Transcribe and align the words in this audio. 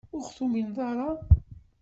Ur 0.15 0.21
ɣ-tumineḍ 0.27 0.77
ara? 0.89 1.09